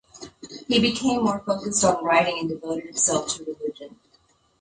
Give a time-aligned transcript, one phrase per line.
[0.67, 3.99] He became more focused on writing and devoted himself to religion.